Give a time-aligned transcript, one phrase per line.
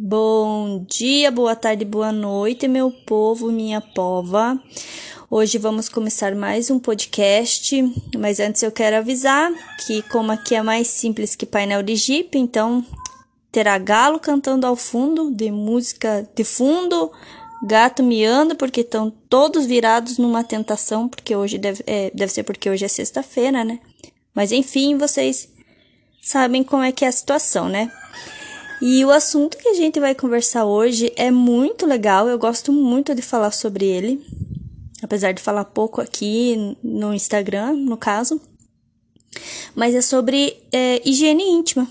[0.00, 4.56] Bom dia, boa tarde, boa noite, meu povo, minha pova.
[5.28, 7.76] Hoje vamos começar mais um podcast,
[8.16, 9.52] mas antes eu quero avisar
[9.84, 12.86] que, como aqui é mais simples que painel de Jeep, então
[13.50, 17.10] terá galo cantando ao fundo, de música de fundo,
[17.64, 22.70] gato miando, porque estão todos virados numa tentação, porque hoje deve, é, deve ser porque
[22.70, 23.80] hoje é sexta-feira, né?
[24.32, 25.48] Mas enfim, vocês
[26.22, 27.90] sabem como é que é a situação, né?
[28.80, 33.14] E o assunto que a gente vai conversar hoje é muito legal, eu gosto muito
[33.14, 34.24] de falar sobre ele,
[35.02, 38.40] apesar de falar pouco aqui no Instagram, no caso,
[39.74, 41.88] mas é sobre é, higiene íntima.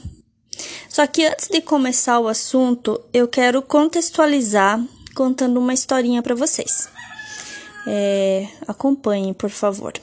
[0.89, 6.89] Só que antes de começar o assunto, eu quero contextualizar contando uma historinha para vocês.
[7.85, 9.93] É, acompanhem, por favor.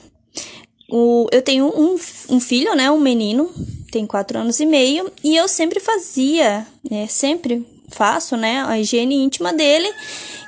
[0.89, 1.95] O, eu tenho um,
[2.29, 3.51] um filho, né, um menino,
[3.95, 9.15] tem quatro anos e meio, e eu sempre fazia, né, sempre faço, né, a higiene
[9.15, 9.89] íntima dele.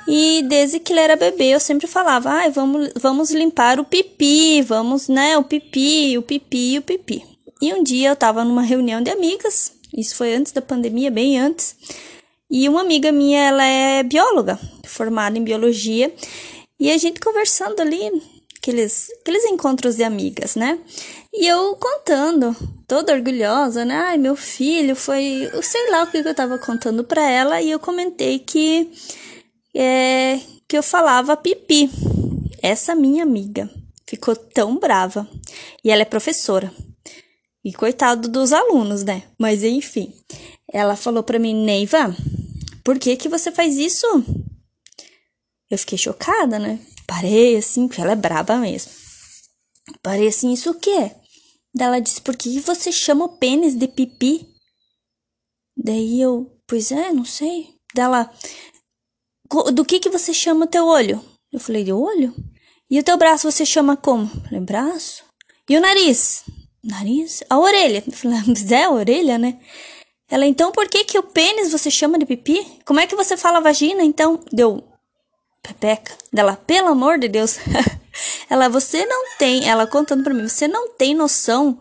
[0.06, 4.60] E desde que ele era bebê, eu sempre falava, ai, vamos, vamos limpar o pipi,
[4.60, 7.24] vamos, né, o pipi, o pipi, o pipi.
[7.62, 11.38] E um dia eu tava numa reunião de amigas, isso foi antes da pandemia, bem
[11.38, 11.74] antes.
[12.50, 16.14] E uma amiga minha, ela é bióloga, formada em biologia,
[16.78, 18.10] e a gente conversando ali,
[18.68, 20.78] aqueles, aqueles encontros de amigas, né?
[21.32, 22.54] E eu contando,
[22.86, 23.94] toda orgulhosa, né?
[23.94, 25.50] Ai, meu filho foi.
[25.62, 28.90] Sei lá o que eu tava contando pra ela, e eu comentei que.
[29.74, 31.90] É, que eu falava pipi.
[32.62, 33.70] Essa minha amiga
[34.06, 35.26] ficou tão brava.
[35.82, 36.72] E ela é professora.
[37.64, 39.22] E coitado dos alunos, né?
[39.38, 40.12] Mas enfim.
[40.70, 42.14] Ela falou pra mim, Neiva,
[42.84, 44.06] por que que você faz isso?
[45.70, 46.78] Eu fiquei chocada, né?
[47.08, 48.92] Parei assim, porque ela é braba mesmo.
[50.02, 51.10] Parei assim, isso o quê?
[51.74, 54.46] Daí ela disse, por que você chama o pênis de pipi?
[55.74, 57.70] Daí eu, pois é, não sei.
[57.94, 58.30] Daí ela,
[59.72, 61.24] do que que você chama teu olho?
[61.50, 62.34] Eu falei, de olho?
[62.90, 64.30] E o teu braço você chama como?
[64.34, 65.24] Eu falei, braço.
[65.66, 66.44] E o nariz?
[66.84, 67.42] Nariz?
[67.48, 68.04] A orelha?
[68.06, 69.58] Eu falei, mas é a orelha, né?
[70.30, 72.82] Ela, então por que que o pênis você chama de pipi?
[72.84, 74.38] Como é que você fala vagina, então?
[74.52, 74.84] Deu,
[75.62, 77.58] Pepeca, dela, pelo amor de Deus.
[78.48, 81.78] ela, você não tem, ela contando para mim, você não tem noção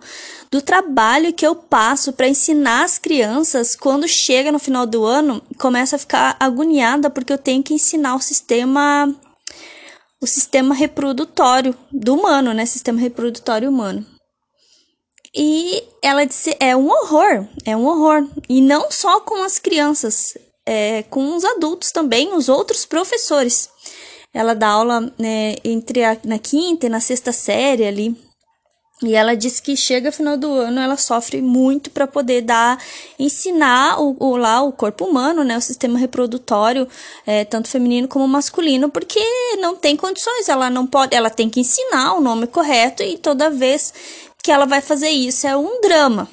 [0.51, 5.41] do trabalho que eu passo para ensinar as crianças quando chega no final do ano,
[5.57, 9.13] começa a ficar agoniada porque eu tenho que ensinar o sistema
[10.19, 12.65] o sistema reprodutório do humano, né?
[12.65, 14.05] Sistema reprodutório humano.
[15.35, 18.27] E ela disse: é um horror, é um horror.
[18.49, 20.35] E não só com as crianças,
[20.67, 23.69] é, com os adultos também, os outros professores.
[24.33, 28.15] Ela dá aula né, entre a na quinta e na sexta série ali.
[29.01, 32.83] E ela diz que chega final do ano, ela sofre muito para poder dar,
[33.19, 36.87] ensinar o, o, lá o corpo humano, né, o sistema reprodutório,
[37.25, 39.19] é, tanto feminino como masculino, porque
[39.59, 43.51] não tem condições, ela não pode, ela tem que ensinar o nome correto e toda
[43.51, 43.93] vez
[44.43, 46.27] que ela vai fazer isso é um drama.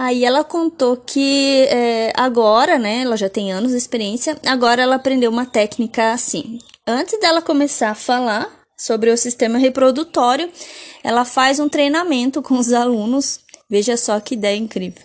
[0.00, 4.94] Aí ela contou que é, agora, né, ela já tem anos de experiência, agora ela
[4.94, 6.60] aprendeu uma técnica assim.
[6.86, 8.48] Antes dela começar a falar
[8.78, 10.48] sobre o sistema reprodutório,
[11.02, 13.40] ela faz um treinamento com os alunos.
[13.68, 15.02] Veja só que ideia incrível.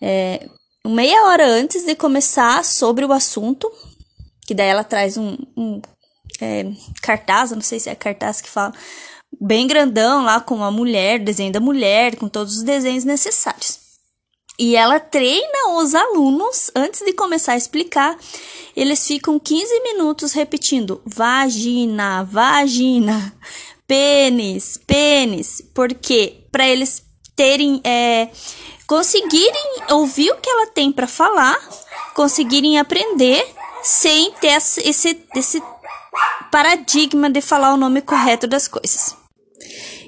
[0.00, 0.46] É,
[0.86, 3.68] meia hora antes de começar sobre o assunto,
[4.46, 5.82] que daí ela traz um, um
[6.40, 6.66] é,
[7.02, 8.72] cartaz, não sei se é cartaz que fala,
[9.40, 13.79] bem grandão lá com a mulher, desenho da mulher, com todos os desenhos necessários.
[14.60, 18.18] E ela treina os alunos antes de começar a explicar.
[18.76, 23.34] Eles ficam 15 minutos repetindo vagina, vagina,
[23.86, 27.02] pênis, pênis, porque para eles
[27.34, 28.28] terem é,
[28.86, 31.58] conseguirem ouvir o que ela tem para falar,
[32.14, 33.42] conseguirem aprender
[33.82, 35.62] sem ter esse, esse
[36.52, 39.16] paradigma de falar o nome correto das coisas.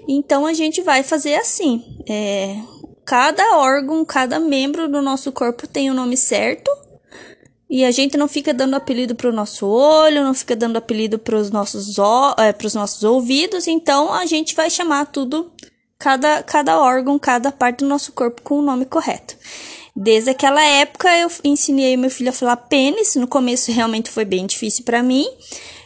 [0.06, 1.82] Então a gente vai fazer assim.
[2.06, 2.60] É,
[3.04, 6.70] cada órgão, cada membro do nosso corpo tem o um nome certo.
[7.68, 11.18] E a gente não fica dando apelido para o nosso olho, não fica dando apelido
[11.18, 13.66] para os nossos, é, nossos ouvidos.
[13.66, 15.50] Então a gente vai chamar tudo,
[15.98, 19.36] cada, cada órgão, cada parte do nosso corpo com o nome correto.
[19.96, 23.14] Desde aquela época eu ensinei meu filho a falar pênis.
[23.16, 25.26] No começo realmente foi bem difícil para mim.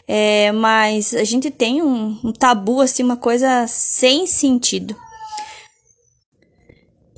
[0.05, 4.93] É, mas a gente tem um, um tabu, assim, uma coisa sem sentido.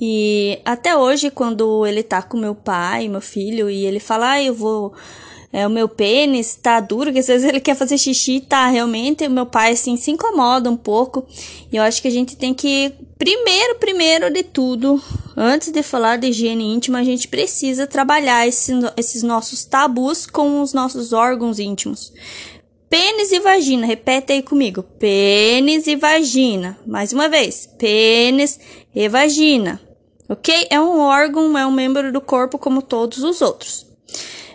[0.00, 4.42] E até hoje, quando ele tá com meu pai, meu filho, e ele fala, ah,
[4.42, 4.94] eu vou.
[5.52, 8.68] É, o meu pênis tá duro, que às vezes ele quer fazer xixi, tá?
[8.68, 11.26] Realmente, o meu pai, assim, se incomoda um pouco.
[11.72, 15.02] E eu acho que a gente tem que, primeiro, primeiro de tudo,
[15.36, 20.62] antes de falar de higiene íntima, a gente precisa trabalhar esse, esses nossos tabus com
[20.62, 22.12] os nossos órgãos íntimos.
[22.88, 24.82] Pênis e vagina, repete aí comigo.
[24.82, 26.78] Pênis e vagina.
[26.86, 27.68] Mais uma vez.
[27.76, 28.58] Pênis
[28.94, 29.80] e vagina.
[30.30, 30.68] Ok?
[30.70, 33.84] É um órgão, é um membro do corpo como todos os outros.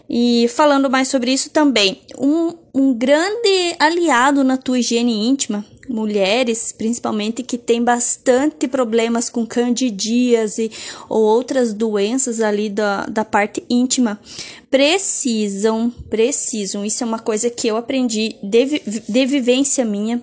[0.10, 6.72] E falando mais sobre isso também, um, um grande aliado na tua higiene íntima mulheres,
[6.72, 10.72] principalmente que têm bastante problemas com candidíase
[11.08, 14.20] ou outras doenças ali da, da parte íntima,
[14.70, 20.22] precisam, precisam, isso é uma coisa que eu aprendi de, de vivência minha,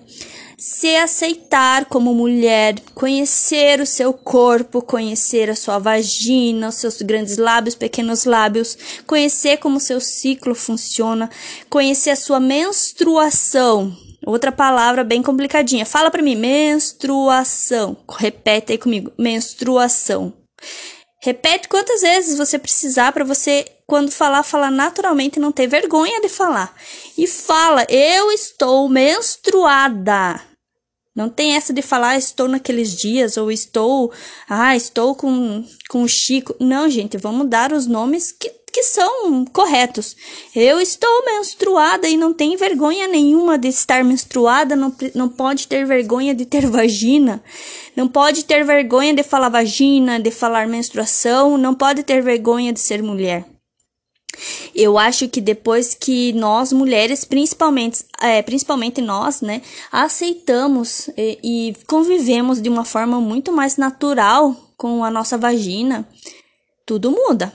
[0.65, 7.35] se aceitar como mulher, conhecer o seu corpo, conhecer a sua vagina, os seus grandes
[7.35, 11.29] lábios, pequenos lábios, conhecer como seu ciclo funciona,
[11.69, 13.93] conhecer a sua menstruação,
[14.25, 15.85] Outra palavra bem complicadinha.
[15.85, 17.97] Fala para mim, menstruação.
[18.09, 20.31] Repete aí comigo, menstruação.
[21.21, 26.21] Repete quantas vezes você precisar para você, quando falar, falar naturalmente e não ter vergonha
[26.21, 26.73] de falar.
[27.17, 30.52] E fala, eu estou menstruada.
[31.15, 34.11] Não tem essa de falar, estou naqueles dias, ou estou,
[34.49, 36.55] ah, estou com, com o Chico.
[36.59, 40.15] Não, gente, vamos dar os nomes que que são corretos.
[40.55, 45.85] Eu estou menstruada e não tem vergonha nenhuma de estar menstruada, não, não pode ter
[45.85, 47.43] vergonha de ter vagina,
[47.95, 52.79] não pode ter vergonha de falar vagina, de falar menstruação, não pode ter vergonha de
[52.79, 53.45] ser mulher.
[54.75, 61.75] Eu acho que depois que nós mulheres, principalmente, é, principalmente nós, né, aceitamos e, e
[61.87, 66.07] convivemos de uma forma muito mais natural com a nossa vagina,
[66.85, 67.53] tudo muda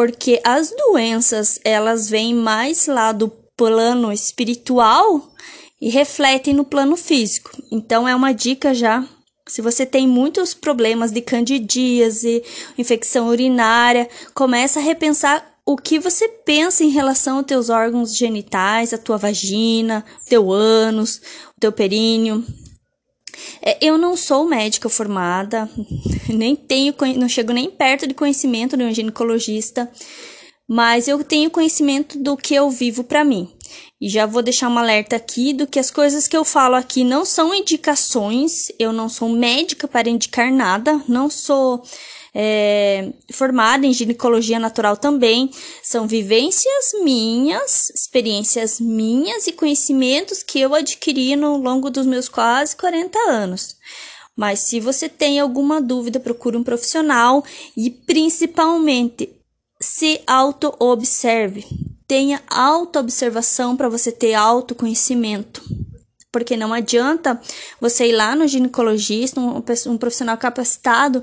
[0.00, 5.30] porque as doenças elas vêm mais lá do plano espiritual
[5.78, 7.50] e refletem no plano físico.
[7.70, 9.06] Então é uma dica já.
[9.46, 12.42] Se você tem muitos problemas de candidíase,
[12.78, 18.92] infecção urinária, começa a repensar o que você pensa em relação aos teus órgãos genitais,
[18.92, 21.20] a tua vagina, teu ânus,
[21.56, 22.44] o teu períneo,
[23.62, 25.68] é, eu não sou médica formada,
[26.28, 29.90] nem tenho, não chego nem perto de conhecimento de um ginecologista,
[30.68, 33.48] mas eu tenho conhecimento do que eu vivo para mim.
[34.00, 37.04] E já vou deixar um alerta aqui do que as coisas que eu falo aqui
[37.04, 41.82] não são indicações, eu não sou médica para indicar nada, não sou
[42.34, 45.50] é, formada em ginecologia natural também.
[45.82, 52.76] São vivências minhas, experiências minhas e conhecimentos que eu adquiri no longo dos meus quase
[52.76, 53.76] 40 anos.
[54.36, 57.44] Mas se você tem alguma dúvida, procure um profissional
[57.76, 59.28] e principalmente
[59.80, 61.66] se auto-observe.
[62.06, 65.62] Tenha auto-observação para você ter autoconhecimento
[66.32, 67.40] porque não adianta
[67.80, 71.22] você ir lá no ginecologista, um, um profissional capacitado,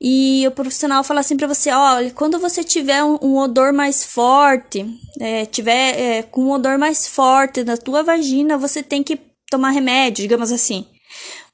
[0.00, 4.04] e o profissional fala assim para você, olha, quando você tiver um, um odor mais
[4.04, 4.86] forte,
[5.20, 9.18] é, tiver é, com um odor mais forte da tua vagina, você tem que
[9.50, 10.86] tomar remédio, digamos assim.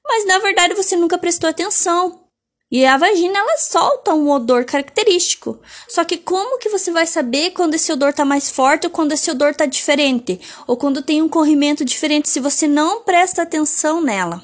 [0.05, 2.21] Mas na verdade você nunca prestou atenção.
[2.71, 5.59] E a vagina ela solta um odor característico.
[5.89, 9.13] Só que como que você vai saber quando esse odor tá mais forte ou quando
[9.13, 14.01] esse odor tá diferente, ou quando tem um corrimento diferente se você não presta atenção
[14.01, 14.41] nela?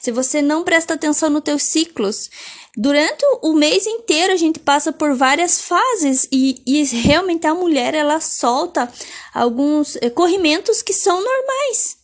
[0.00, 2.30] Se você não presta atenção nos teus ciclos,
[2.76, 7.94] durante o mês inteiro a gente passa por várias fases e, e realmente a mulher
[7.94, 8.90] ela solta
[9.34, 12.01] alguns eh, corrimentos que são normais.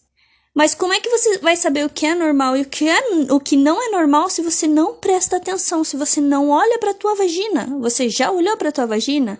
[0.58, 3.00] Mas como é que você vai saber o que é normal e o que, é,
[3.30, 6.92] o que não é normal se você não presta atenção, se você não olha para
[6.92, 7.68] tua vagina?
[7.78, 9.38] Você já olhou para tua vagina?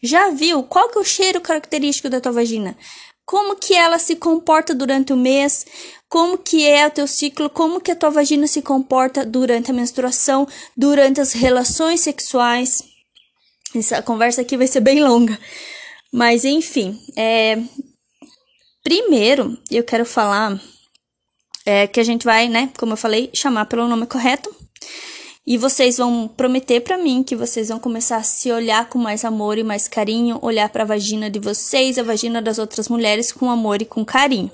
[0.00, 2.76] Já viu qual que é o cheiro característico da tua vagina?
[3.26, 5.66] Como que ela se comporta durante o mês?
[6.08, 7.50] Como que é o teu ciclo?
[7.50, 10.46] Como que a tua vagina se comporta durante a menstruação,
[10.76, 12.84] durante as relações sexuais?
[13.74, 15.36] Essa conversa aqui vai ser bem longa.
[16.12, 17.58] Mas enfim, é,
[18.82, 20.60] Primeiro, eu quero falar
[21.66, 24.54] é, que a gente vai, né, como eu falei, chamar pelo nome correto.
[25.46, 29.24] E vocês vão prometer para mim que vocês vão começar a se olhar com mais
[29.24, 33.32] amor e mais carinho, olhar para a vagina de vocês, a vagina das outras mulheres
[33.32, 34.50] com amor e com carinho.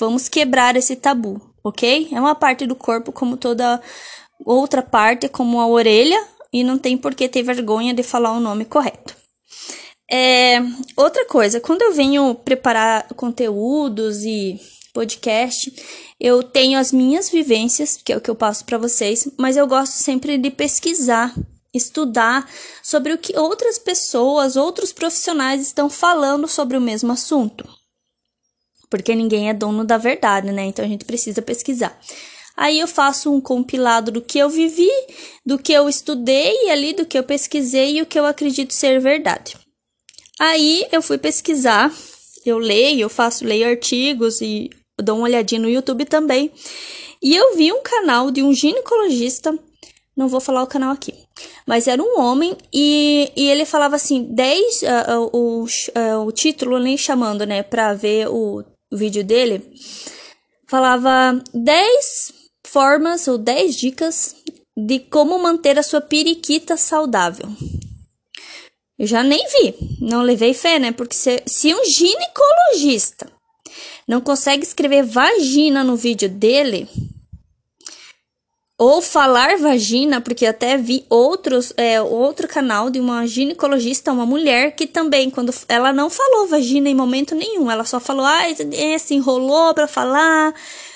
[0.00, 2.08] Vamos quebrar esse tabu, ok?
[2.10, 3.80] É uma parte do corpo como toda
[4.44, 6.20] outra parte, como a orelha,
[6.52, 9.23] e não tem por que ter vergonha de falar o nome correto.
[10.16, 10.60] É,
[10.96, 14.60] outra coisa, quando eu venho preparar conteúdos e
[14.94, 15.74] podcast.
[16.20, 19.66] Eu tenho as minhas vivências, que é o que eu passo para vocês, mas eu
[19.66, 21.34] gosto sempre de pesquisar,
[21.74, 22.48] estudar
[22.80, 27.68] sobre o que outras pessoas, outros profissionais estão falando sobre o mesmo assunto.
[28.88, 30.64] Porque ninguém é dono da verdade, né?
[30.66, 31.98] Então a gente precisa pesquisar.
[32.56, 34.90] Aí eu faço um compilado do que eu vivi,
[35.44, 39.00] do que eu estudei ali, do que eu pesquisei e o que eu acredito ser
[39.00, 39.63] verdade.
[40.38, 41.92] Aí eu fui pesquisar,
[42.44, 46.50] eu leio, eu faço, leio artigos e dou uma olhadinha no YouTube também.
[47.22, 49.56] E eu vi um canal de um ginecologista,
[50.16, 51.14] não vou falar o canal aqui,
[51.66, 56.32] mas era um homem e, e ele falava assim: 10, uh, uh, o, uh, o
[56.32, 58.62] título nem chamando, né, pra ver o
[58.92, 59.62] vídeo dele,
[60.68, 62.32] falava 10
[62.66, 64.36] formas ou 10 dicas
[64.76, 67.48] de como manter a sua periquita saudável.
[68.98, 70.92] Eu já nem vi, não levei fé, né?
[70.92, 73.26] Porque se, se um ginecologista
[74.06, 76.88] não consegue escrever vagina no vídeo dele,
[78.78, 84.74] ou falar vagina, porque até vi outros, é, outro canal de uma ginecologista, uma mulher,
[84.74, 88.42] que também, quando ela não falou vagina em momento nenhum, ela só falou, ah,
[88.98, 90.52] se enrolou pra falar,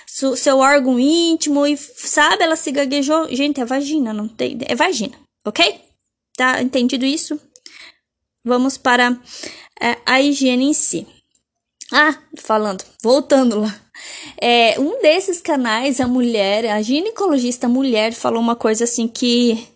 [0.06, 3.28] seu órgão íntimo, e sabe, ela se gaguejou.
[3.30, 5.14] Gente, é vagina, não tem, é vagina,
[5.44, 5.80] ok?
[6.36, 7.40] Tá entendido isso?
[8.48, 9.14] Vamos para
[9.78, 11.06] é, a higiene em si.
[11.92, 13.74] Ah, falando, voltando lá.
[14.40, 19.68] É, um desses canais, a mulher, a ginecologista mulher, falou uma coisa assim que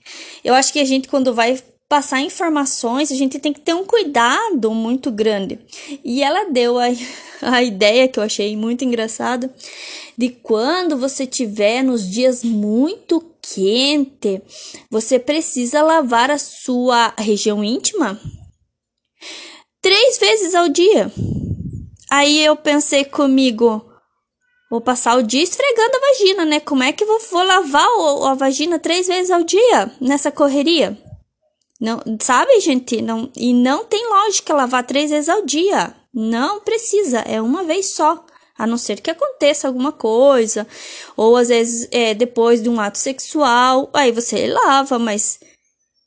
[0.43, 3.85] eu acho que a gente, quando vai passar informações, a gente tem que ter um
[3.85, 5.59] cuidado muito grande.
[6.03, 6.87] E ela deu a,
[7.43, 9.53] a ideia que eu achei muito engraçada
[10.17, 14.41] de quando você tiver nos dias muito quente,
[14.91, 18.19] você precisa lavar a sua região íntima
[19.81, 21.13] três vezes ao dia.
[22.11, 23.85] Aí eu pensei comigo,
[24.71, 26.61] vou passar o dia esfregando a vagina, né?
[26.61, 27.87] Como é que vou, vou lavar
[28.29, 30.97] a vagina três vezes ao dia nessa correria?
[31.81, 33.03] Não, sabe, gente?
[33.03, 35.93] Não, e não tem lógica lavar três vezes ao dia.
[36.15, 38.25] Não precisa, é uma vez só.
[38.57, 40.67] A não ser que aconteça alguma coisa,
[41.17, 45.41] ou às vezes é, depois de um ato sexual, aí você lava, mas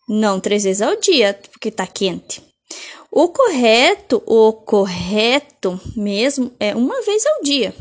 [0.08, 2.42] não três vezes ao dia, porque tá quente.
[3.12, 7.74] O correto, o correto mesmo é uma vez ao dia.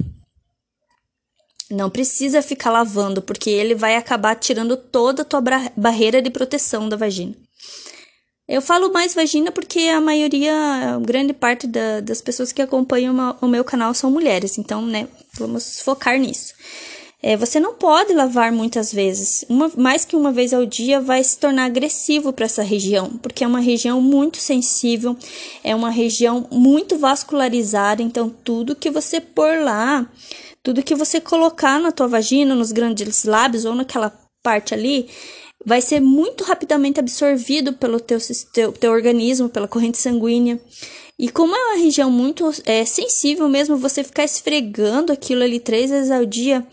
[1.71, 5.43] Não precisa ficar lavando, porque ele vai acabar tirando toda a tua
[5.77, 7.35] barreira de proteção da vagina.
[8.47, 13.49] Eu falo mais vagina porque a maioria, grande parte da, das pessoas que acompanham o
[13.49, 16.53] meu canal são mulheres, então, né, vamos focar nisso.
[17.27, 19.47] É, você não pode lavar muitas vezes.
[19.49, 23.43] Uma, mais que uma vez ao dia vai se tornar agressivo para essa região, porque
[23.43, 25.17] é uma região muito sensível,
[25.65, 28.03] é uma região muito vascularizada.
[28.03, 30.07] Então, tudo que você pôr lá,
[30.63, 34.13] tudo que você colocar na tua vagina, nos grandes lábios ou naquela
[34.43, 35.09] parte ali,
[35.65, 38.19] vai ser muito rapidamente absorvido pelo teu,
[38.53, 40.61] teu, teu organismo, pela corrente sanguínea.
[41.19, 45.91] E como é uma região muito é, sensível mesmo, você ficar esfregando aquilo ali três
[45.91, 46.67] vezes ao dia,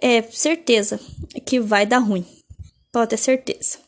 [0.00, 1.00] é certeza
[1.44, 2.26] que vai dar ruim.
[2.92, 3.78] Pode ter certeza.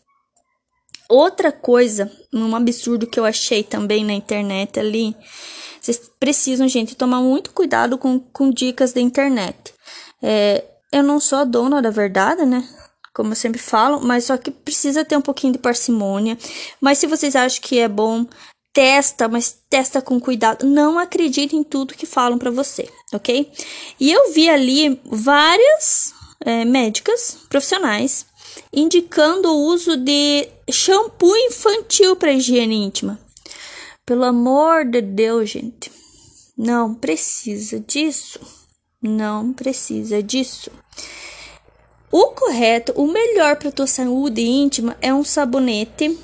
[1.09, 5.17] Outra coisa, um absurdo que eu achei também na internet ali,
[5.81, 9.73] vocês precisam, gente, tomar muito cuidado com, com dicas da internet.
[10.23, 12.69] É, eu não sou a dona da verdade, né?
[13.14, 16.37] Como eu sempre falo, mas só que precisa ter um pouquinho de parcimônia.
[16.81, 18.26] Mas se vocês acham que é bom,
[18.78, 20.64] testa, mas testa com cuidado.
[20.64, 23.50] Não acredite em tudo que falam para você, ok?
[23.99, 26.12] E eu vi ali várias
[26.44, 28.25] é, médicas profissionais
[28.73, 33.18] indicando o uso de shampoo infantil para higiene íntima.
[34.06, 35.90] Pelo amor de Deus, gente,
[36.56, 38.38] não precisa disso.
[39.02, 40.70] Não precisa disso.
[42.12, 46.16] O correto, o melhor para tua saúde íntima é um sabonete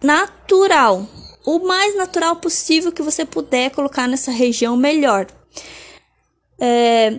[0.00, 1.08] natural,
[1.44, 5.26] o mais natural possível que você puder colocar nessa região, melhor.
[6.64, 7.18] É,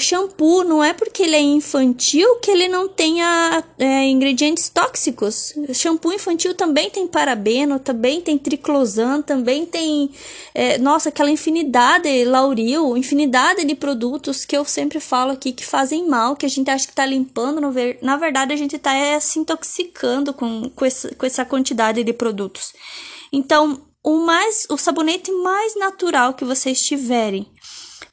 [0.00, 5.54] shampoo não é porque ele é infantil que ele não tenha é, ingredientes tóxicos.
[5.72, 10.10] Shampoo infantil também tem parabeno, também tem triclosan, também tem,
[10.52, 16.08] é, nossa, aquela infinidade, lauril, infinidade de produtos que eu sempre falo aqui que fazem
[16.08, 17.60] mal, que a gente acha que tá limpando,
[18.02, 22.12] na verdade a gente tá é, se intoxicando com, com, essa, com essa quantidade de
[22.12, 22.72] produtos.
[23.32, 27.50] Então, o mais, o sabonete mais natural que vocês tiverem,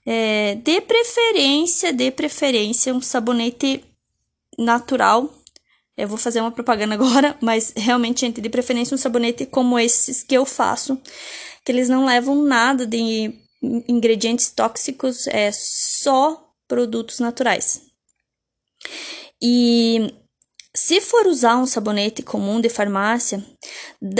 [0.06, 3.84] é, de preferência, de preferência, um sabonete
[4.58, 5.30] natural.
[5.98, 10.24] Eu vou fazer uma propaganda agora, mas realmente, gente, de preferência um sabonete como esses
[10.24, 10.98] que eu faço,
[11.66, 17.82] que eles não levam nada de ingredientes tóxicos, é só produtos naturais.
[19.42, 20.14] E
[20.90, 23.46] se for usar um sabonete comum de farmácia,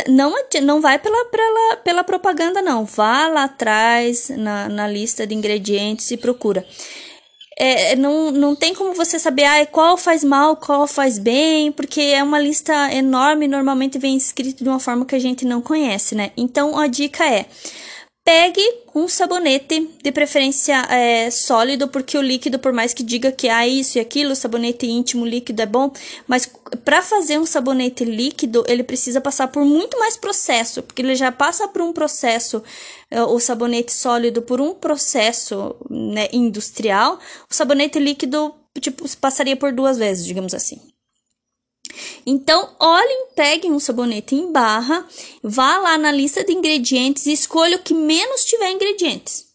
[0.08, 2.86] não, não vai pela, pela, pela propaganda, não.
[2.86, 6.64] Vá lá atrás na, na lista de ingredientes e procura.
[7.58, 12.02] É, não, não tem como você saber ah, qual faz mal, qual faz bem, porque
[12.02, 16.14] é uma lista enorme, normalmente vem escrito de uma forma que a gente não conhece,
[16.14, 16.30] né?
[16.38, 17.48] Então a dica é
[18.32, 18.62] Pegue
[18.94, 23.68] um sabonete, de preferência é, sólido, porque o líquido, por mais que diga que há
[23.68, 25.92] isso e aquilo, sabonete íntimo líquido é bom,
[26.28, 26.48] mas
[26.86, 31.32] para fazer um sabonete líquido, ele precisa passar por muito mais processo, porque ele já
[31.32, 32.62] passa por um processo,
[33.10, 37.18] é, o sabonete sólido, por um processo né, industrial,
[37.50, 40.80] o sabonete líquido, tipo, passaria por duas vezes, digamos assim.
[42.26, 45.08] Então, olhem, peguem um sabonete em barra,
[45.44, 49.48] vá lá na lista de ingredientes e escolha o que menos tiver ingredientes.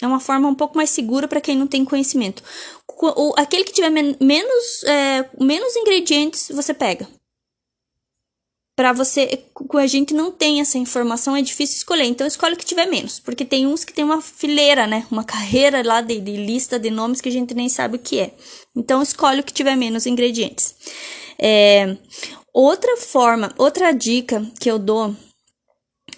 [0.00, 2.42] É uma forma um pouco mais segura para quem não tem conhecimento.
[2.88, 7.08] O, aquele que tiver men menos, é, menos ingredientes, você pega.
[8.74, 12.04] Para você, com a gente não tem essa informação, é difícil escolher.
[12.04, 13.20] Então, escolhe o que tiver menos.
[13.20, 15.06] Porque tem uns que tem uma fileira, né?
[15.10, 18.18] Uma carreira lá de, de lista de nomes que a gente nem sabe o que
[18.18, 18.34] é.
[18.74, 20.74] Então, escolhe o que tiver menos ingredientes.
[21.38, 21.96] É,
[22.52, 25.14] outra forma, outra dica que eu dou,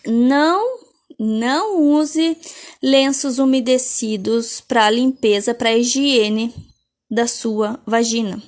[0.06, 0.84] não
[1.18, 2.36] não use
[2.82, 6.52] lenços umedecidos para limpeza, para higiene
[7.10, 8.42] da sua vagina.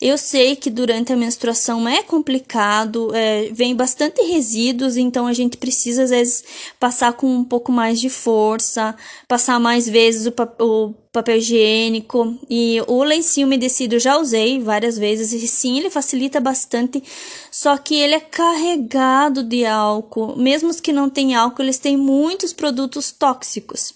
[0.00, 5.58] Eu sei que durante a menstruação é complicado, é, vem bastante resíduos, então a gente
[5.58, 6.42] precisa às vezes
[6.78, 8.96] passar com um pouco mais de força,
[9.28, 14.96] passar mais vezes o, o papel higiênico e o lencinho umedecido eu já usei várias
[14.96, 17.02] vezes e sim, ele facilita bastante,
[17.50, 20.34] só que ele é carregado de álcool.
[20.34, 23.92] Mesmo os que não têm álcool, eles têm muitos produtos tóxicos.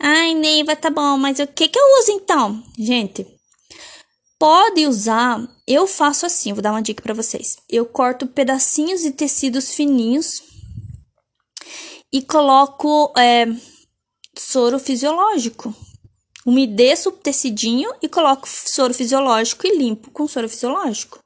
[0.00, 2.62] Ai, Neiva, tá bom, mas o que que eu uso então?
[2.76, 3.35] Gente,
[4.38, 7.56] Pode usar, eu faço assim, vou dar uma dica para vocês.
[7.68, 10.42] Eu corto pedacinhos de tecidos fininhos
[12.12, 13.46] e coloco é,
[14.36, 15.74] soro fisiológico.
[16.44, 21.18] Umedeço o tecidinho e coloco soro fisiológico e limpo com soro fisiológico.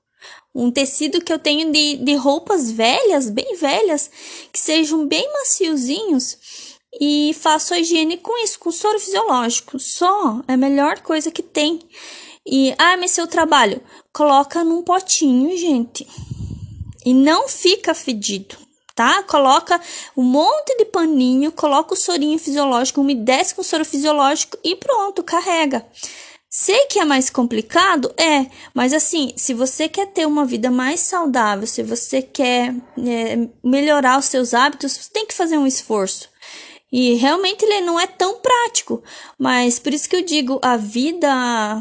[0.54, 4.10] Um tecido que eu tenho de, de roupas velhas, bem velhas,
[4.52, 6.38] que sejam bem maciozinhos
[7.00, 9.78] e faço a higiene com isso, com soro fisiológico.
[9.78, 11.80] Só é a melhor coisa que tem.
[12.50, 13.80] E, ah, mas seu trabalho,
[14.12, 16.04] coloca num potinho, gente.
[17.06, 18.56] E não fica fedido,
[18.92, 19.22] tá?
[19.22, 19.80] Coloca
[20.16, 25.22] um monte de paninho, coloca o sorinho fisiológico, umedece com o soro fisiológico e pronto,
[25.22, 25.86] carrega.
[26.50, 30.98] Sei que é mais complicado, é, mas assim, se você quer ter uma vida mais
[30.98, 36.28] saudável, se você quer é, melhorar os seus hábitos, você tem que fazer um esforço.
[36.90, 39.00] E realmente ele não é tão prático,
[39.38, 41.80] mas por isso que eu digo, a vida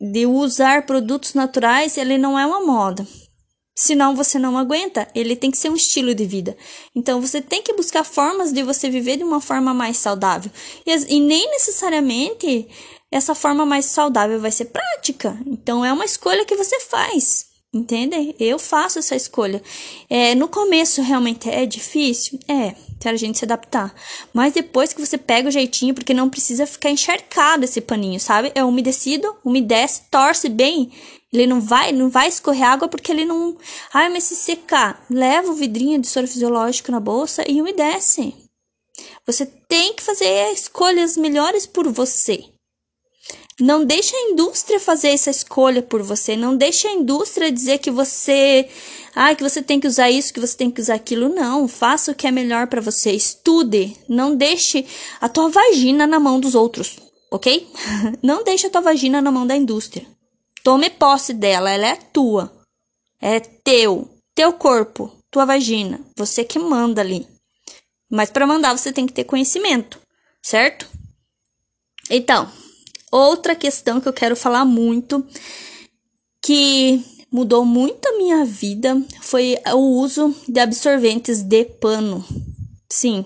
[0.00, 3.06] de usar produtos naturais, ele não é uma moda.
[3.76, 6.56] Senão você não aguenta, ele tem que ser um estilo de vida.
[6.94, 10.50] Então você tem que buscar formas de você viver de uma forma mais saudável.
[10.84, 12.68] E, e nem necessariamente
[13.10, 15.38] essa forma mais saudável vai ser prática.
[15.46, 17.47] Então é uma escolha que você faz.
[17.72, 18.34] Entende?
[18.40, 19.62] Eu faço essa escolha.
[20.08, 22.38] É, no começo realmente é difícil?
[22.48, 23.94] É, para a gente se adaptar.
[24.32, 28.50] Mas depois que você pega o jeitinho, porque não precisa ficar encharcado esse paninho, sabe?
[28.54, 30.90] É umedecido, umedece, torce bem.
[31.30, 33.56] Ele não vai, não vai escorrer água porque ele não.
[33.92, 38.34] Ai, mas se secar, leva o vidrinho de soro fisiológico na bolsa e umedece.
[39.26, 42.44] Você tem que fazer escolhas melhores por você.
[43.60, 46.36] Não deixe a indústria fazer essa escolha por você.
[46.36, 48.68] Não deixe a indústria dizer que você,
[49.16, 51.28] ah, que você tem que usar isso, que você tem que usar aquilo.
[51.28, 53.10] Não, faça o que é melhor para você.
[53.10, 53.96] Estude.
[54.08, 54.86] Não deixe
[55.20, 56.98] a tua vagina na mão dos outros,
[57.32, 57.66] ok?
[58.22, 60.06] Não deixe a tua vagina na mão da indústria.
[60.62, 62.52] Tome posse dela, ela é tua.
[63.20, 66.00] É teu, teu corpo, tua vagina.
[66.16, 67.26] Você que manda ali.
[68.08, 70.00] Mas para mandar você tem que ter conhecimento,
[70.40, 70.88] certo?
[72.08, 72.50] Então,
[73.10, 75.26] Outra questão que eu quero falar muito,
[76.42, 82.24] que mudou muito a minha vida, foi o uso de absorventes de pano.
[82.90, 83.24] Sim,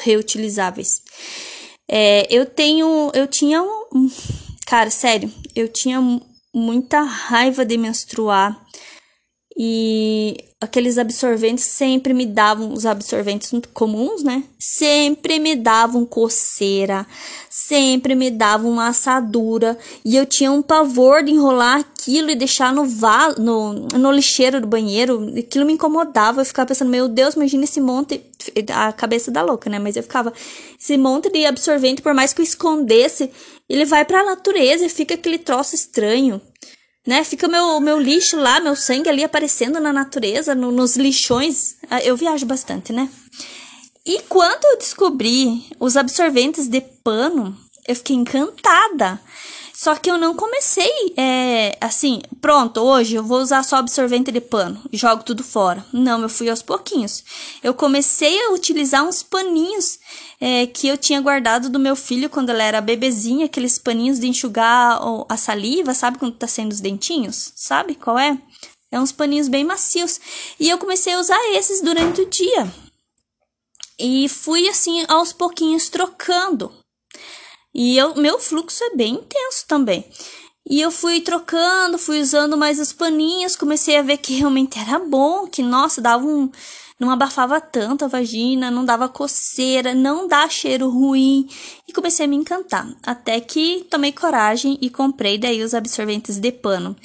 [0.00, 1.02] reutilizáveis.
[1.88, 3.62] É, eu tenho, eu tinha
[4.66, 6.00] cara, sério, eu tinha
[6.52, 8.65] muita raiva de menstruar
[9.58, 14.44] e aqueles absorventes sempre me davam, os absorventes comuns, né?
[14.58, 17.06] Sempre me davam coceira,
[17.48, 19.78] sempre me davam uma assadura.
[20.04, 24.60] E eu tinha um pavor de enrolar aquilo e deixar no, val, no, no lixeiro
[24.60, 25.32] do banheiro.
[25.38, 26.42] Aquilo me incomodava.
[26.42, 28.20] Eu ficava pensando, meu Deus, imagina esse monte.
[28.74, 29.78] A cabeça da louca, né?
[29.78, 30.34] Mas eu ficava,
[30.78, 33.30] esse monte de absorvente, por mais que eu escondesse,
[33.68, 36.40] ele vai pra natureza e fica aquele troço estranho
[37.06, 37.22] né?
[37.22, 41.76] Fica meu, meu lixo lá, meu sangue ali aparecendo na natureza, no, nos lixões.
[41.88, 43.08] Ah, eu viajo bastante, né?
[44.04, 49.20] E quando eu descobri os absorventes de pano, eu fiquei encantada.
[49.78, 54.40] Só que eu não comecei, é, assim, pronto, hoje eu vou usar só absorvente de
[54.40, 55.84] pano jogo tudo fora.
[55.92, 57.22] Não, eu fui aos pouquinhos.
[57.62, 59.98] Eu comecei a utilizar uns paninhos
[60.40, 64.26] é, que eu tinha guardado do meu filho quando ela era bebezinha, aqueles paninhos de
[64.26, 67.52] enxugar a saliva, sabe quando tá saindo os dentinhos?
[67.54, 68.38] Sabe qual é?
[68.90, 70.18] É uns paninhos bem macios.
[70.58, 72.72] E eu comecei a usar esses durante o dia.
[73.98, 76.72] E fui assim aos pouquinhos trocando.
[77.78, 80.02] E eu, meu fluxo é bem intenso também.
[80.66, 84.98] E eu fui trocando, fui usando mais os paninhos, comecei a ver que realmente era
[84.98, 86.50] bom, que nossa, dava um
[86.98, 91.46] não abafava tanto a vagina, não dava coceira, não dá cheiro ruim
[91.86, 92.88] e comecei a me encantar.
[93.02, 96.96] Até que tomei coragem e comprei daí os absorventes de pano.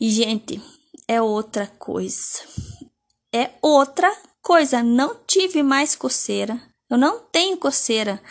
[0.00, 0.62] E gente,
[1.08, 2.38] é outra coisa.
[3.34, 6.62] É outra coisa, não tive mais coceira.
[6.88, 8.22] Eu não tenho coceira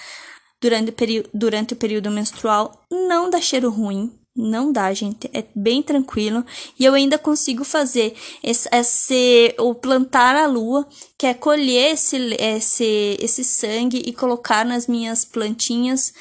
[0.62, 5.30] durante o, durante o período menstrual, não dá cheiro ruim, não dá, gente.
[5.34, 6.46] É bem tranquilo.
[6.80, 12.18] E eu ainda consigo fazer esse, esse o plantar a lua, que é colher esse,
[12.40, 16.14] esse, esse sangue e colocar nas minhas plantinhas.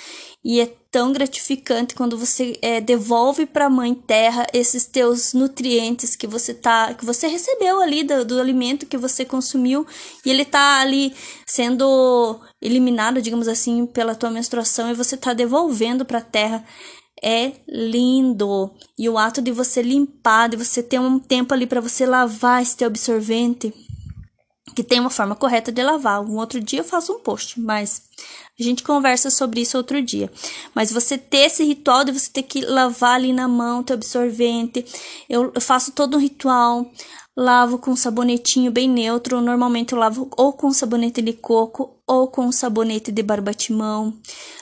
[0.44, 6.16] E é tão gratificante quando você é, devolve para a mãe terra esses teus nutrientes
[6.16, 9.86] que você tá que você recebeu ali do, do alimento que você consumiu
[10.26, 11.14] e ele tá ali
[11.46, 16.64] sendo eliminado, digamos assim, pela tua menstruação e você tá devolvendo para a terra
[17.22, 18.74] é lindo.
[18.98, 22.62] E o ato de você limpar, de você ter um tempo ali para você lavar
[22.62, 23.72] esse teu absorvente,
[24.74, 26.22] que tem uma forma correta de lavar.
[26.22, 28.02] Um outro dia eu faço um post, mas
[28.62, 30.30] a gente conversa sobre isso outro dia.
[30.74, 34.84] Mas você ter esse ritual de você ter que lavar ali na mão teu absorvente.
[35.28, 36.90] Eu, eu faço todo um ritual
[37.36, 39.40] lavo com sabonetinho bem neutro.
[39.40, 44.12] Normalmente eu lavo ou com sabonete de coco ou com sabonete de barbatimão.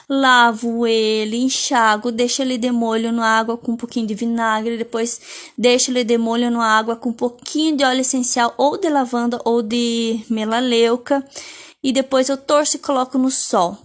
[0.09, 5.21] Lavo ele, enxago, deixo ele de molho na água com um pouquinho de vinagre, depois
[5.57, 9.41] deixo ele de molho na água com um pouquinho de óleo essencial ou de lavanda
[9.45, 11.25] ou de melaleuca
[11.83, 13.79] e depois eu torço e coloco no sol.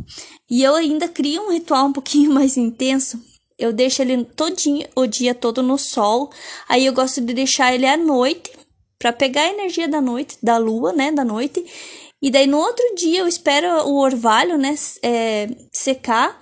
[0.50, 3.20] E eu ainda crio um ritual um pouquinho mais intenso.
[3.58, 6.32] Eu deixo ele todinho, o dia todo no sol.
[6.68, 8.52] Aí eu gosto de deixar ele à noite
[8.98, 11.64] para pegar a energia da noite, da lua, né, da noite.
[12.22, 16.40] E daí no outro dia eu espero o orvalho, né, é, secar.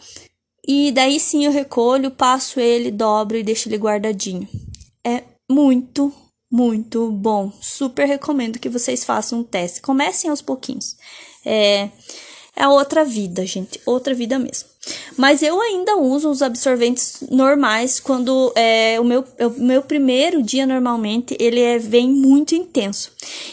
[0.67, 4.47] E daí sim eu recolho, passo ele, dobro e deixo ele guardadinho.
[5.05, 6.13] É muito,
[6.51, 7.51] muito bom.
[7.59, 9.81] Super recomendo que vocês façam um teste.
[9.81, 10.95] Comecem aos pouquinhos.
[11.45, 11.89] É,
[12.55, 13.79] é outra vida, gente.
[13.85, 14.69] Outra vida mesmo.
[15.17, 20.65] Mas eu ainda uso os absorventes normais quando é, o, meu, o meu primeiro dia
[20.65, 23.11] normalmente ele é, vem muito intenso.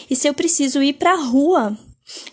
[0.09, 1.77] E se eu preciso ir pra rua,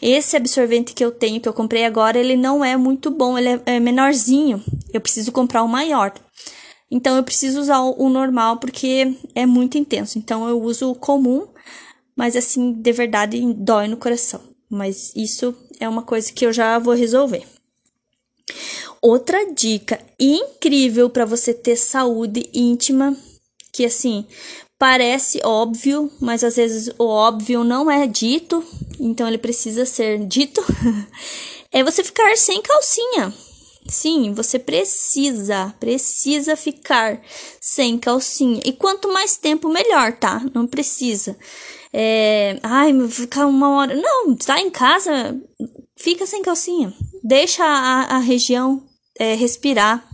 [0.00, 3.48] esse absorvente que eu tenho, que eu comprei agora, ele não é muito bom, ele
[3.48, 4.62] é, é menorzinho.
[4.92, 6.14] Eu preciso comprar o maior.
[6.90, 10.18] Então eu preciso usar o, o normal porque é muito intenso.
[10.18, 11.46] Então eu uso o comum,
[12.16, 14.55] mas assim, de verdade, dói no coração.
[14.68, 17.44] Mas isso é uma coisa que eu já vou resolver.
[19.00, 23.16] Outra dica incrível para você ter saúde íntima,
[23.72, 24.26] que assim,
[24.78, 28.64] parece óbvio, mas às vezes o óbvio não é dito,
[28.98, 30.60] então ele precisa ser dito,
[31.70, 33.32] é você ficar sem calcinha.
[33.88, 37.22] Sim, você precisa, precisa ficar
[37.60, 38.60] sem calcinha.
[38.64, 40.44] E quanto mais tempo, melhor, tá?
[40.52, 41.36] Não precisa.
[41.98, 43.96] É, ai, ficar uma hora.
[43.96, 45.34] Não, tá em casa,
[45.96, 46.92] fica sem calcinha.
[47.24, 48.82] Deixa a, a região
[49.18, 50.06] é, respirar.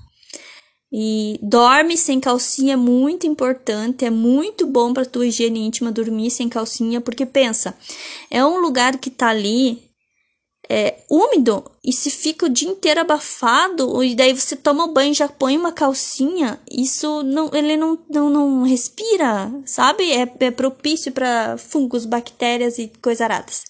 [0.92, 6.30] E dorme sem calcinha é muito importante, é muito bom para tua higiene íntima dormir
[6.30, 7.76] sem calcinha, porque pensa,
[8.30, 9.82] é um lugar que tá ali
[10.74, 15.12] é, úmido e se fica o dia inteiro abafado e daí você toma o banho
[15.12, 21.12] já põe uma calcinha isso não ele não não, não respira sabe é, é propício
[21.12, 23.64] para fungos bactérias e coisaradas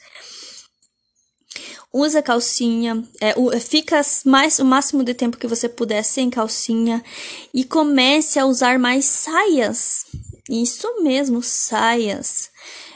[1.92, 7.04] usa calcinha, é, fica mais o máximo de tempo que você puder sem calcinha
[7.52, 10.06] e comece a usar mais saias.
[10.48, 12.50] Isso mesmo, saias.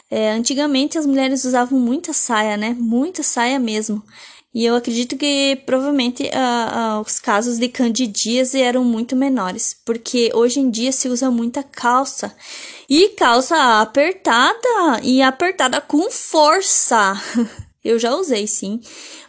[0.09, 2.77] É, antigamente as mulheres usavam muita saia, né?
[2.79, 4.03] Muita saia mesmo.
[4.55, 10.31] E eu acredito que provavelmente uh, uh, os casos de candidíase eram muito menores, porque
[10.33, 12.35] hoje em dia se usa muita calça.
[12.89, 17.13] E calça apertada e apertada com força.
[17.85, 18.81] eu já usei sim,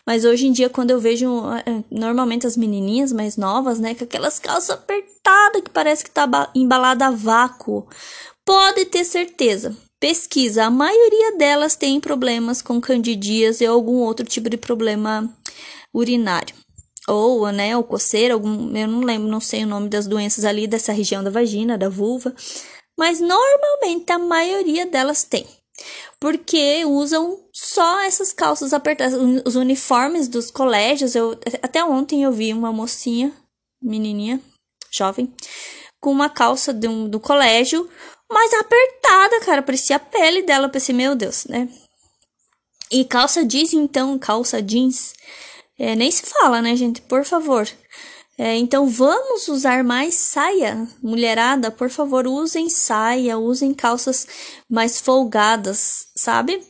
[0.06, 4.06] mas hoje em dia quando eu vejo uh, normalmente as menininhas mais novas, né, com
[4.06, 7.86] aquelas calças apertadas que parece que tá embalada a vácuo,
[8.46, 14.50] pode ter certeza pesquisa, a maioria delas tem problemas com candidíase ou algum outro tipo
[14.50, 15.32] de problema
[15.94, 16.56] urinário.
[17.08, 20.68] Ou, né, ou coceira, algum, eu não lembro, não sei o nome das doenças ali
[20.68, 22.36] dessa região da vagina, da vulva,
[23.00, 25.48] mas normalmente a maioria delas tem.
[26.20, 29.14] Porque usam só essas calças apertadas,
[29.46, 31.16] os uniformes dos colégios.
[31.16, 33.32] Eu até ontem eu vi uma mocinha,
[33.82, 34.42] menininha,
[34.92, 35.32] jovem,
[36.02, 37.88] com uma calça um, do colégio
[38.32, 39.62] mais apertada, cara.
[39.62, 40.68] Parecia a pele dela.
[40.68, 41.68] Eu pensei, meu Deus, né?
[42.92, 45.14] E calça jeans, então, calça jeans.
[45.78, 47.02] É, nem se fala, né, gente?
[47.02, 47.68] Por favor.
[48.38, 54.28] É, então vamos usar mais saia, mulherada, por favor, usem saia, usem calças
[54.70, 56.62] mais folgadas, sabe?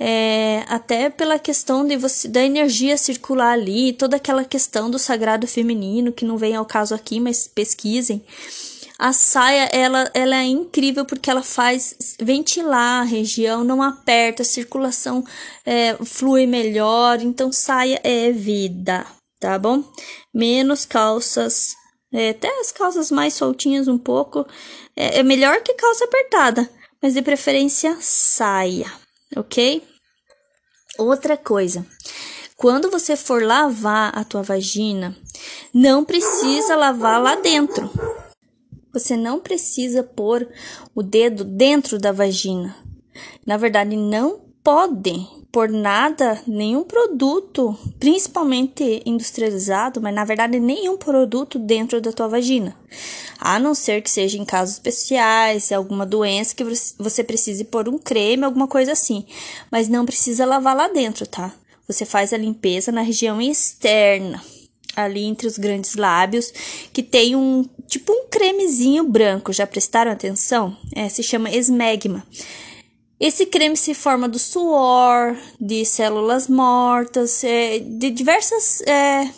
[0.00, 5.46] É, até pela questão de você, da energia circular ali, toda aquela questão do sagrado
[5.46, 8.24] feminino, que não vem ao caso aqui, mas pesquisem.
[9.02, 14.46] A saia, ela, ela é incrível porque ela faz ventilar a região, não aperta, a
[14.46, 15.24] circulação
[15.66, 17.20] é, flui melhor.
[17.20, 19.04] Então, saia é vida,
[19.40, 19.82] tá bom?
[20.32, 21.74] Menos calças,
[22.12, 24.46] é, até as calças mais soltinhas um pouco.
[24.94, 26.70] É, é melhor que calça apertada,
[27.02, 28.86] mas de preferência saia,
[29.36, 29.82] ok?
[30.96, 31.84] Outra coisa,
[32.54, 35.12] quando você for lavar a tua vagina,
[35.74, 37.90] não precisa lavar lá dentro
[38.92, 40.48] você não precisa pôr
[40.94, 42.76] o dedo dentro da vagina.
[43.46, 51.58] Na verdade, não pode pôr nada, nenhum produto, principalmente industrializado, mas na verdade nenhum produto
[51.58, 52.74] dentro da tua vagina.
[53.38, 56.64] A não ser que seja em casos especiais, alguma doença que
[56.98, 59.26] você precise pôr um creme, alguma coisa assim.
[59.70, 61.52] Mas não precisa lavar lá dentro, tá?
[61.86, 64.42] Você faz a limpeza na região externa
[64.94, 66.52] ali entre os grandes lábios,
[66.92, 69.52] que tem um tipo um cremezinho branco.
[69.52, 70.76] Já prestaram atenção?
[70.94, 72.26] É, se chama esmegma.
[73.20, 79.30] Esse creme se forma do suor, de células mortas, é, de diversos é,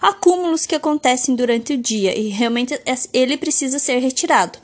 [0.00, 4.58] acúmulos que acontecem durante o dia e realmente é, ele precisa ser retirado,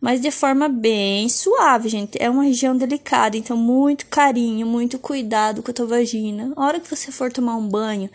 [0.00, 2.20] mas de forma bem suave, gente.
[2.20, 6.52] É uma região delicada, então muito carinho, muito cuidado com a tua vagina.
[6.56, 8.10] A hora que você for tomar um banho,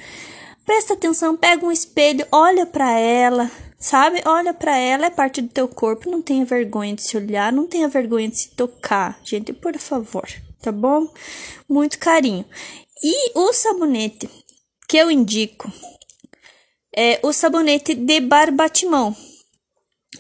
[0.66, 4.22] Presta atenção, pega um espelho, olha para ela, sabe?
[4.26, 7.68] Olha para ela, é parte do teu corpo, não tenha vergonha de se olhar, não
[7.68, 10.26] tenha vergonha de se tocar, gente, por favor,
[10.62, 11.12] tá bom?
[11.68, 12.46] Muito carinho.
[13.04, 14.30] E o sabonete
[14.88, 15.70] que eu indico
[16.96, 19.14] é o sabonete de barbatimão.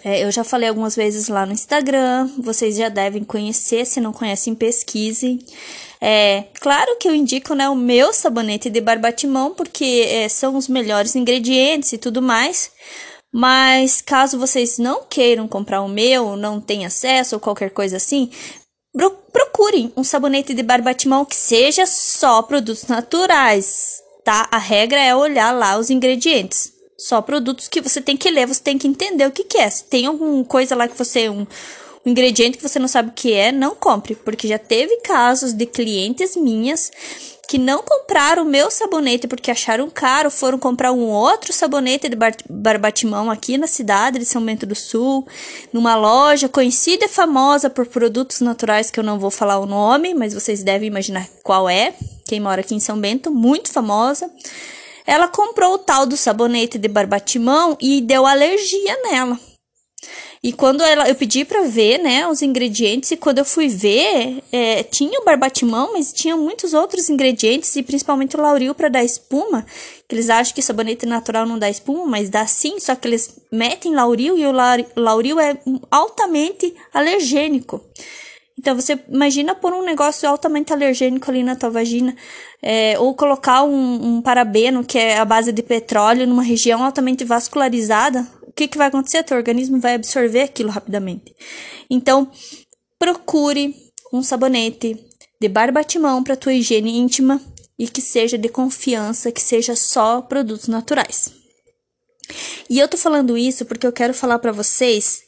[0.04, 4.12] É, eu já falei algumas vezes lá no Instagram, vocês já devem conhecer, se não
[4.12, 5.40] conhecem, pesquisem.
[6.02, 10.68] É, claro que eu indico né, o meu sabonete de barbatimão, porque é, são os
[10.68, 12.72] melhores ingredientes e tudo mais.
[13.32, 18.30] Mas caso vocês não queiram comprar o meu, não tenham acesso ou qualquer coisa assim,
[19.32, 24.48] procurem um sabonete de barbatimão que seja só produtos naturais, tá?
[24.52, 26.72] A regra é olhar lá os ingredientes.
[26.98, 29.70] Só produtos que você tem que ler, você tem que entender o que, que é.
[29.70, 31.30] Se tem alguma coisa lá que você.
[31.30, 31.46] Um,
[32.06, 35.54] um ingrediente que você não sabe o que é, não compre, porque já teve casos
[35.54, 36.92] de clientes minhas
[37.48, 42.16] que não compraram o meu sabonete porque acharam caro, foram comprar um outro sabonete de
[42.16, 45.28] bar barbatimão aqui na cidade de São Bento do Sul,
[45.72, 50.14] numa loja conhecida e famosa por produtos naturais que eu não vou falar o nome,
[50.14, 51.94] mas vocês devem imaginar qual é.
[52.26, 54.32] Quem mora aqui em São Bento, muito famosa.
[55.06, 59.39] Ela comprou o tal do sabonete de barbatimão e deu alergia nela.
[60.44, 64.44] E quando ela, eu pedi para ver, né, os ingredientes, e quando eu fui ver,
[64.52, 69.06] é, tinha o barbatimão, mas tinha muitos outros ingredientes, e principalmente o lauril para dar
[69.06, 69.66] espuma,
[70.06, 73.39] que eles acham que sabonete natural não dá espuma, mas dá sim, só que eles
[73.50, 74.52] metem lauril, e o
[74.98, 75.58] lauril é
[75.89, 77.82] altamente alergênico.
[78.58, 82.16] Então você imagina pôr um negócio altamente alergênico ali na tua vagina,
[82.62, 87.26] é, ou colocar um, um parabeno, que é a base de petróleo, numa região altamente
[87.26, 89.24] vascularizada, o que, que vai acontecer?
[89.24, 91.34] Teu organismo vai absorver aquilo rapidamente.
[91.89, 92.30] Então,
[93.00, 93.76] procure
[94.13, 94.96] um sabonete
[95.42, 97.42] de barbatimão para tua higiene íntima
[97.80, 101.34] e que seja de confiança, que seja só produtos naturais.
[102.70, 105.24] E eu tô falando isso porque eu quero falar para vocês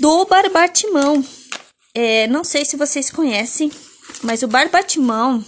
[0.00, 1.24] do barbatimão.
[1.94, 3.70] É, não sei se vocês conhecem,
[4.22, 5.44] Mas o barbatimão,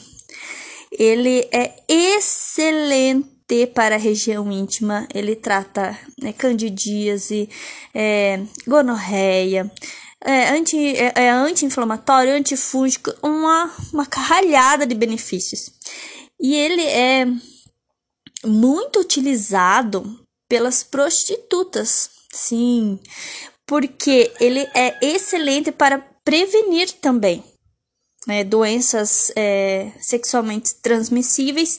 [0.92, 5.08] ele é excelente para a região íntima.
[5.14, 7.48] Ele trata né, candidíase,
[7.94, 9.70] é, gonorreia,
[10.22, 15.72] é, anti, é, é anti-inflamatório, antifúngico, uma, uma carralhada de benefícios.
[16.38, 17.26] E ele é
[18.44, 22.98] muito utilizado pelas prostitutas, sim,
[23.66, 27.44] porque ele é excelente para prevenir também
[28.26, 31.78] né, doenças é, sexualmente transmissíveis.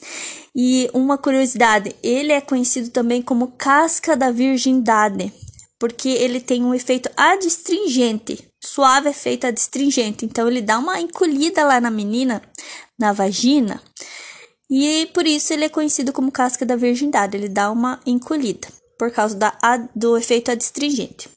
[0.54, 5.32] E uma curiosidade, ele é conhecido também como casca da virgindade,
[5.78, 10.24] porque ele tem um efeito adstringente, suave efeito adstringente.
[10.24, 12.42] Então ele dá uma encolhida lá na menina,
[12.98, 13.82] na vagina,
[14.70, 17.36] e por isso ele é conhecido como casca da virgindade.
[17.36, 19.52] Ele dá uma encolhida por causa da,
[19.94, 21.28] do efeito adstringente.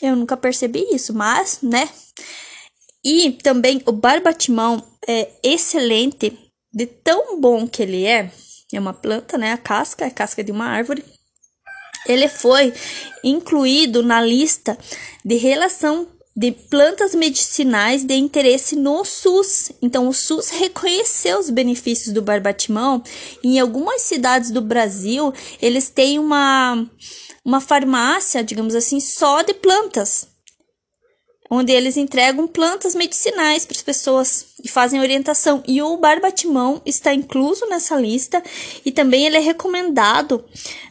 [0.00, 1.88] Eu nunca percebi isso, mas, né?
[3.04, 6.38] E também o barbatimão é excelente,
[6.72, 8.30] de tão bom que ele é.
[8.72, 9.52] É uma planta, né?
[9.52, 11.04] A casca é a casca de uma árvore.
[12.06, 12.72] Ele foi
[13.24, 14.78] incluído na lista
[15.24, 16.06] de relação
[16.38, 19.72] de plantas medicinais de interesse no SUS.
[19.82, 23.02] Então, o SUS reconheceu os benefícios do barbatimão.
[23.42, 26.88] Em algumas cidades do Brasil, eles têm uma,
[27.48, 30.28] uma farmácia, digamos assim, só de plantas
[31.50, 35.62] onde eles entregam plantas medicinais para as pessoas e fazem orientação.
[35.66, 38.42] E o barbatimão está incluso nessa lista
[38.84, 40.44] e também ele é recomendado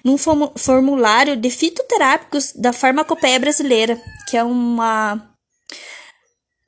[0.03, 5.29] num formulário de fitoterápicos da Farmacopeia Brasileira, que é uma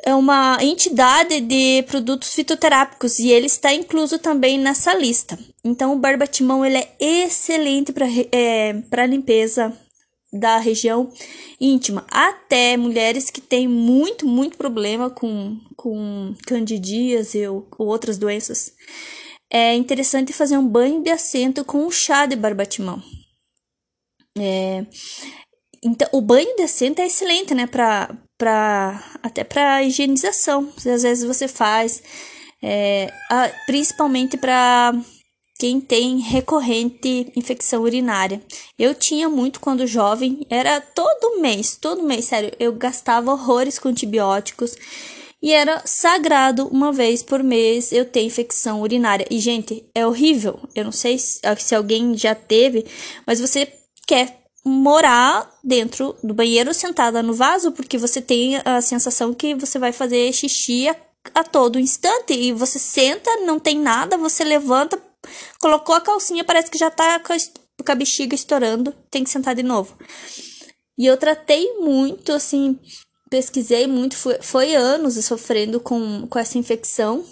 [0.04, 5.38] é uma entidade de produtos fitoterápicos e ele está incluso também nessa lista.
[5.64, 9.78] Então, o barbatimão ele é excelente para é, para limpeza
[10.32, 11.12] da região
[11.60, 18.72] íntima, até mulheres que têm muito, muito problema com, com candidíase ou, ou outras doenças.
[19.52, 23.02] É interessante fazer um banho de assento com um chá de barbatimão.
[24.38, 24.86] É,
[25.84, 27.66] então, o banho de assento é excelente, né?
[27.66, 30.72] Pra, pra, até para higienização.
[30.78, 32.02] Às vezes você faz,
[32.64, 33.12] é,
[33.68, 34.94] principalmente para
[35.60, 38.42] quem tem recorrente infecção urinária.
[38.80, 43.90] Eu tinha muito quando jovem, era todo mês, todo mês, sério, eu gastava horrores com
[43.90, 44.76] antibióticos
[45.42, 49.28] e era sagrado uma vez por mês eu ter infecção urinária.
[49.30, 50.60] E gente, é horrível.
[50.74, 52.86] Eu não sei se, se alguém já teve,
[53.28, 53.68] mas você
[54.08, 54.39] quer
[54.70, 59.92] morar dentro do banheiro sentada no vaso porque você tem a sensação que você vai
[59.92, 60.96] fazer xixi a,
[61.36, 65.02] a todo instante e você senta, não tem nada, você levanta
[65.60, 67.34] Colocou a calcinha, parece que já tá com
[67.92, 69.98] a, bexiga estourando, tem que sentar de novo.
[70.98, 72.80] E eu tratei muito, assim,
[73.30, 77.24] pesquisei muito, foi, foi anos sofrendo com, com essa infecção.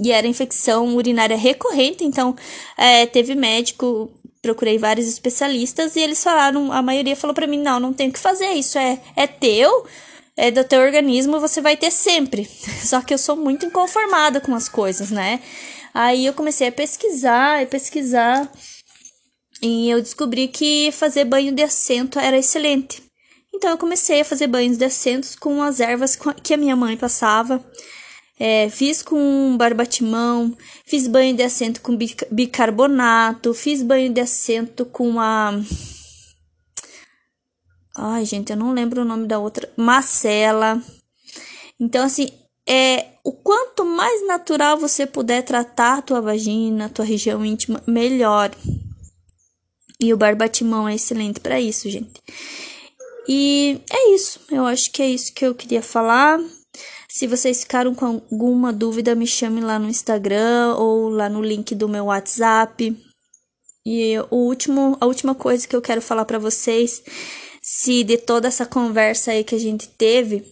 [0.00, 2.36] E era infecção urinária recorrente, então
[2.76, 7.80] é, teve médico, procurei vários especialistas e eles falaram, a maioria falou para mim, não,
[7.80, 9.86] não tem o que fazer, isso é, é teu,
[10.36, 12.48] é do teu organismo, você vai ter sempre.
[12.84, 15.40] Só que eu sou muito inconformada com as coisas, né?
[15.92, 18.50] Aí eu comecei a pesquisar e pesquisar
[19.60, 23.02] e eu descobri que fazer banho de assento era excelente.
[23.52, 26.96] Então eu comecei a fazer banhos de assentos com as ervas que a minha mãe
[26.96, 27.64] passava.
[28.38, 31.98] É, fiz com barbatimão, fiz banho de assento com
[32.30, 35.60] bicarbonato, fiz banho de assento com a.
[37.96, 39.68] Ai, gente, eu não lembro o nome da outra.
[39.76, 40.80] Macela.
[41.80, 42.28] Então, assim,
[42.68, 47.82] é o quanto mais natural você puder tratar a tua vagina, a tua região íntima,
[47.86, 48.54] melhor.
[50.00, 52.22] E o barbatimão é excelente para isso, gente.
[53.26, 54.40] E é isso.
[54.50, 56.38] Eu acho que é isso que eu queria falar.
[57.10, 61.74] Se vocês ficaram com alguma dúvida, me chame lá no Instagram ou lá no link
[61.74, 62.94] do meu WhatsApp.
[63.84, 67.02] E o último, a última coisa que eu quero falar para vocês,
[67.62, 70.44] se de toda essa conversa aí que a gente teve,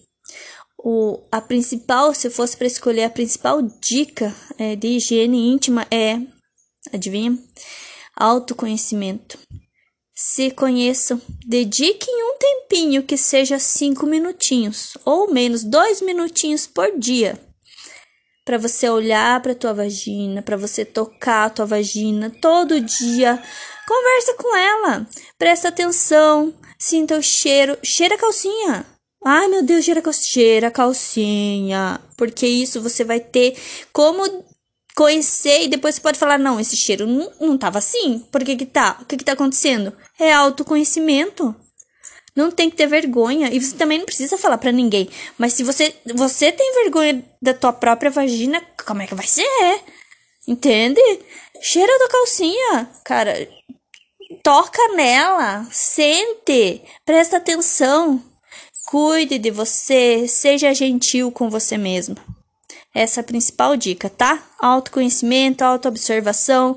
[0.79, 6.19] o, a principal, se fosse para escolher a principal dica é, de higiene íntima é,
[6.93, 7.39] adivinha?
[8.17, 9.39] Autoconhecimento.
[10.17, 17.39] Se conheçam, dediquem um tempinho que seja cinco minutinhos ou menos dois minutinhos por dia
[18.47, 23.43] para você olhar para tua vagina, para você tocar a tua vagina todo dia.
[23.89, 28.87] Conversa com ela, presta atenção, sinta o cheiro, cheira a calcinha.
[29.25, 32.01] Ai, meu Deus, cheira, cheira calcinha.
[32.17, 33.59] Porque isso você vai ter
[33.93, 34.46] como
[34.97, 38.21] conhecer e depois você pode falar: não, esse cheiro não, não tava assim.
[38.33, 38.99] Por que que tá?
[39.01, 39.93] O que que tá acontecendo?
[40.19, 41.55] É autoconhecimento.
[42.35, 43.51] Não tem que ter vergonha.
[43.53, 45.09] E você também não precisa falar para ninguém.
[45.39, 49.81] Mas se você, você tem vergonha da tua própria vagina, como é que vai ser?
[50.47, 51.01] Entende?
[51.63, 52.91] Cheira da calcinha.
[53.05, 53.49] Cara,
[54.43, 55.67] toca nela.
[55.71, 56.83] Sente.
[57.07, 58.23] Presta atenção.
[58.87, 60.29] Cuide de você.
[60.29, 62.17] Seja gentil com você mesmo.
[62.97, 64.43] Essa é a principal dica, tá?
[64.59, 66.75] Autoconhecimento, autoobservação.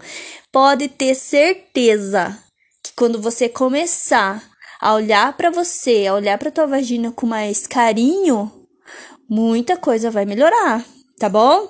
[0.52, 2.38] Pode ter certeza
[2.84, 4.44] que quando você começar
[4.82, 8.52] a olhar para você, a olhar para tua vagina com mais carinho,
[9.30, 10.84] muita coisa vai melhorar,
[11.18, 11.70] tá bom?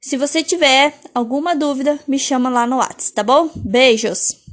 [0.00, 3.50] Se você tiver alguma dúvida, me chama lá no WhatsApp, tá bom?
[3.56, 4.47] Beijos!